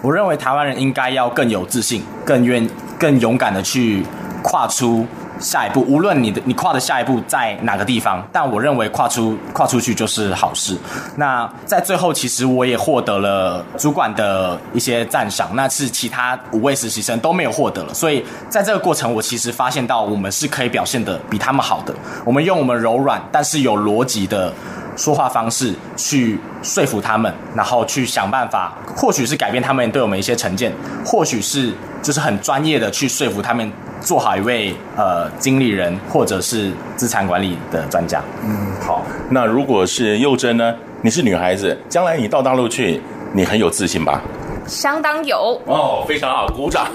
[0.01, 2.67] 我认为台湾人应该要更有自信，更愿、
[2.99, 4.05] 更勇敢的去
[4.43, 5.07] 跨出。
[5.39, 10.77] 下一步，无论你的你跨的下一步在哪个地方，但我认为跨出跨出去就是好事。
[11.15, 17.93] 那在最后，其实我也获得了主管的一些赞赏，那是其他五位实习生都没有获得了。
[17.93, 21.95] 所以在这个过程，我其实发现到我们是可以表现得比他们好的。
[22.25, 24.53] 我们用我们柔软但是有逻辑的
[24.99, 30.71] 说话方式去说服他们，然后去想办法，或许是改变他们对我们一些成见，
[31.05, 31.71] 或许是
[32.01, 33.71] 就是很专业的去说服他们。
[34.01, 38.21] 做好一位呃经理人，或者是资产管理的专家。
[38.45, 39.05] 嗯，好。
[39.29, 40.73] 那如果是幼珍呢？
[41.01, 43.01] 你是女孩子，将来你到大陆去，
[43.33, 44.21] 你很有自信吧？
[44.69, 46.85] 相当有哦，非常好，鼓掌。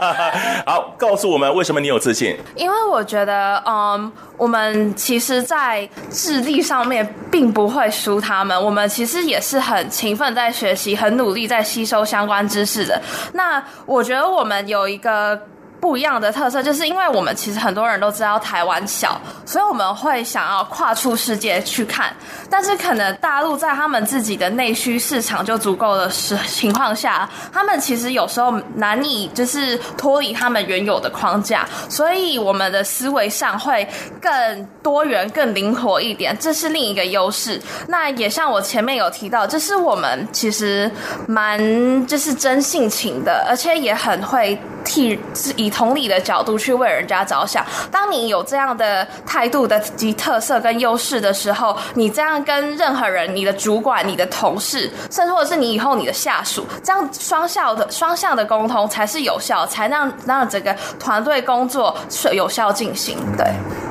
[0.66, 2.36] 好，告诉我们为什么你有自信？
[2.56, 8.60] 因为我觉得，嗯，我们其实，在智力上面并不会输他们。
[8.60, 13.00] 我们其实也是很勤奋在学习，很努力在吸收相关知识的。
[13.32, 15.40] 那我觉得我们有一个。
[15.84, 22.10] 不一样的特色，就是因为我们其实很多人都知道台湾小，所以我们会想要跨出世界去看。
[22.48, 33.86] 但是可能大陆在他们自己的内需市场就足够的时情况下，他们其实有时候难以就是脱离他们原有的框架，所以我们的思维上会
[34.22, 37.60] 更多元、更灵活一点，这是另一个优势。
[37.88, 40.90] 那也像我前面有提到，就是我们其实
[41.28, 45.20] 蛮就是真性情的，而且也很会替
[45.56, 45.73] 以。
[45.74, 47.66] 同理的角度去为人家着想。
[47.90, 63.18] 当你有这样的态度的及特色跟优势的时候，你这样跟任何人，你的主管、你的同事，甚至或者是你以后你的下属，这样双向的双向的沟通才是有效，才让让整个团队工作是有效进行。
[63.36, 63.44] 对。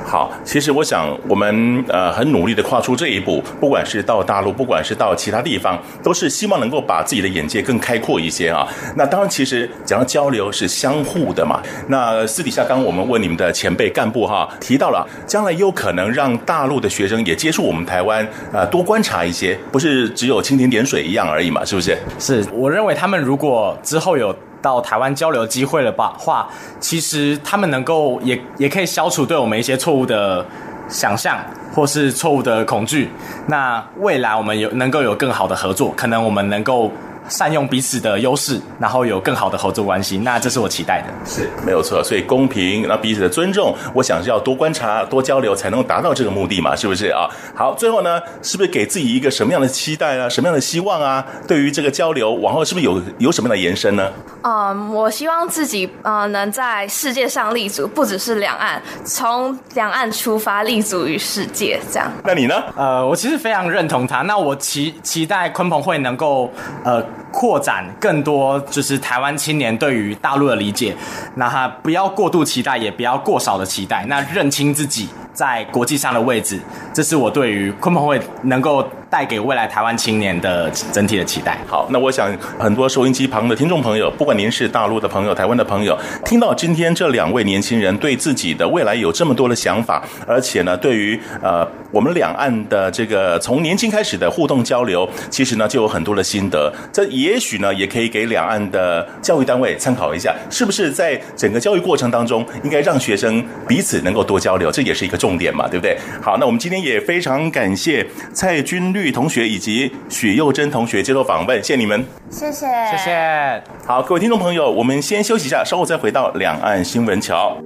[0.06, 8.66] 好，其实我想，我们呃很努力的跨出这一步，不管是到大陆，不管是到其他地方，都是希望能够把自己的眼界更开阔一些啊。
[8.94, 11.60] 那当然，其实讲到交流是相互的嘛。
[11.88, 21.96] 那私底下刚刚我们问你们的前辈干部哈，提到了将来有可能让大陆的学生也接触我们台湾，呃，多观察一些，不是只有蜻蜓点水一样而已嘛，是不是？
[22.18, 26.48] 是，我认为他们如果之后有到台湾交流机会了吧话，
[26.80, 30.44] 其实他们能够也也可以消除对我们一些错误的
[30.88, 31.38] 想象
[31.74, 33.10] 或是错误的恐惧。
[33.46, 36.90] 那未来我们有能够有更好的合作，可能我们能够。
[37.28, 41.12] 善用彼此的优势，然后有更好的合作关系，那这是我期待的。
[41.24, 42.02] 是，没有错。
[42.04, 47.28] 所以公平，那彼此的尊重，我想是要多观察、多交流，才能达到这个目的嘛，是不是啊？
[47.54, 50.28] 好，最后呢，是不是给自己一个什么样的期待啊？
[50.28, 51.24] 什么样的希望啊？
[51.48, 54.10] 对于这个交流，往后是不是有有什么样的延伸呢？
[54.42, 62.10] 嗯，我希望自己呃能在世界上立足，不只是两岸，从两岸出发，立足于世界，这样。
[62.24, 62.62] 那你呢？
[62.76, 64.22] 呃，我其实非常认同他。
[64.22, 66.52] 那我期期待鲲鹏会能够
[66.84, 67.02] 呃。
[67.30, 70.96] 扩展更多就是台湾青年对于大陆的理解，
[71.36, 76.58] 那他不要过度期待，也不要过少的期待，那认清自己在国际上的位置，
[76.94, 81.58] 这是我对于鲲鹏会能够带给未来台湾青年的整体的期待。
[81.66, 96.72] 好，那我想很多收音机旁的听众朋友，不管您是大陆的朋友、台湾的朋友，听到今天这两位年轻人对自己的未来有这么多的想法，而且呢，对于呃我们两岸的这个从年轻开始的互动交流，其实呢就有很多的心得。
[96.92, 105.96] 这也许呢也可以给两岸的教育单位参考一下，是不是在整个教育过程当中，应该让学生彼此能够多交流，这也是一个重点嘛，对不对？
[106.20, 113.62] 好，那我们今天也非常感谢蔡君律同学以及许佑珍同学接受访问，谢谢你们，谢谢，谢谢。
[113.86, 117.56] 好，各位听众朋友，我们先休息一下，稍后再回到两岸新闻桥。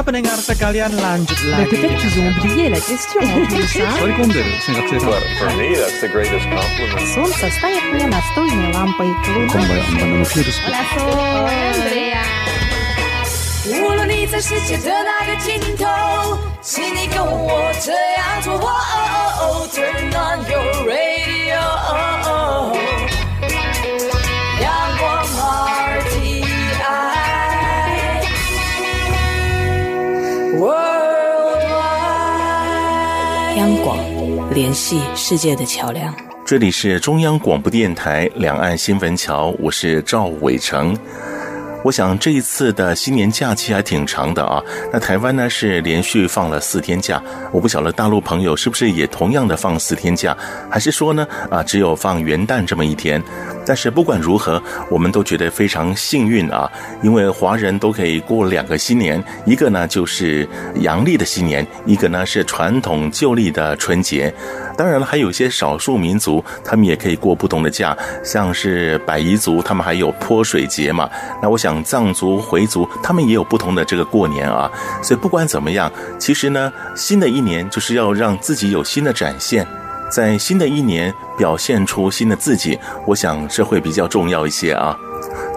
[0.00, 1.70] Para pendengar sekalian lanjut Mais lagi.
[1.70, 4.12] peut-être qu'ils ont oublié la question en plus, hein Sorry
[4.64, 7.06] sen katsoo But for me, that's the greatest compliment.
[7.14, 9.08] Солнце стоит мне настольной лампой.
[9.34, 9.76] Луна
[13.68, 15.84] 无论你在世界的哪个尽头，
[16.62, 18.54] 请你跟我这样做。
[18.54, 21.19] 哦 Turn on your radio，
[33.77, 33.97] 广，
[34.53, 36.13] 联系世界的桥梁。
[36.45, 40.97] 这里是中央广播电台两岸新闻桥，我是赵伟成。
[41.83, 44.61] 我想这一次的新年假期还挺长的啊。
[44.93, 50.37] 那台湾呢是连续放了四天假，我不晓得大陆朋友是不是也同样的放四天假，
[50.69, 53.21] 还是说呢啊只有放元旦这么一天？
[53.71, 56.69] 但是不管如何，我们都觉得非常幸运啊，
[57.01, 60.45] 因为华人都可以过两个新年，一个呢就是
[60.81, 64.33] 阳历的新年，一个呢是传统旧历的春节。
[64.77, 71.09] 当然了，还有一些少数民族，他们也可以过不同的假，像是百夷族，他们还有泼水节嘛。
[71.41, 74.69] 那我想藏族、回族，他们也有不同的这个过年啊。
[75.01, 79.65] 所以不管怎么样，其实呢，新的一年就是要让自己有新的展现，
[80.11, 84.95] 在新的一年表现出新的自己，我想这会比较重要一些啊。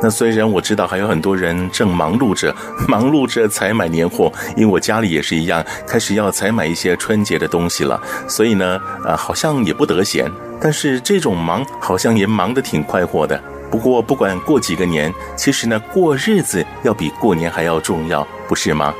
[0.00, 2.54] 那虽然我知道还有很多人正忙碌着，
[2.86, 8.00] 忙碌着采买年货，因为我家里也是一样，开始要采买一些春节的东西了。
[8.28, 10.30] 所以呢，呃，好像也不得闲。
[10.60, 13.42] 但是这种忙好像也忙得挺快活的。
[13.70, 18.94] 不过不管过几个年，其实呢，过日子要比过年还要重要，不是吗？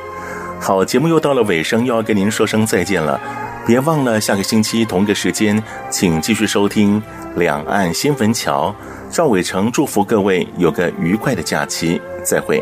[0.59, 3.19] 好，节目又到了尾声，又要跟您说声再见了。
[3.65, 7.01] 别忘了下个星期同一个时间，请继续收听
[7.35, 8.69] 《两岸新坟桥》。
[9.11, 12.61] 赵伟成祝福各位有个愉快的假期，再会。